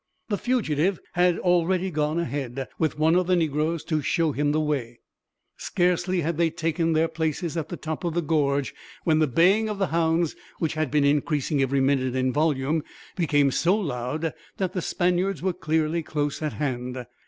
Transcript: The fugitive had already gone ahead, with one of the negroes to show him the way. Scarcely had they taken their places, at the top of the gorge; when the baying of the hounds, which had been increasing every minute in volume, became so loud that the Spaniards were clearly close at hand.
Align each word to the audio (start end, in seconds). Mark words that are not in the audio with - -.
The 0.29 0.37
fugitive 0.39 0.99
had 1.13 1.37
already 1.37 1.91
gone 1.91 2.17
ahead, 2.17 2.67
with 2.79 2.97
one 2.97 3.13
of 3.15 3.27
the 3.27 3.35
negroes 3.35 3.83
to 3.83 4.01
show 4.01 4.31
him 4.31 4.51
the 4.51 4.59
way. 4.59 4.99
Scarcely 5.57 6.21
had 6.21 6.37
they 6.37 6.49
taken 6.49 6.93
their 6.93 7.07
places, 7.07 7.55
at 7.55 7.69
the 7.69 7.77
top 7.77 8.03
of 8.03 8.15
the 8.15 8.23
gorge; 8.23 8.73
when 9.03 9.19
the 9.19 9.27
baying 9.27 9.69
of 9.69 9.77
the 9.77 9.85
hounds, 9.93 10.35
which 10.57 10.73
had 10.73 10.89
been 10.89 11.05
increasing 11.05 11.61
every 11.61 11.81
minute 11.81 12.15
in 12.15 12.33
volume, 12.33 12.83
became 13.15 13.51
so 13.51 13.77
loud 13.77 14.33
that 14.57 14.73
the 14.73 14.81
Spaniards 14.81 15.43
were 15.43 15.53
clearly 15.53 16.01
close 16.01 16.41
at 16.41 16.53
hand. 16.53 17.05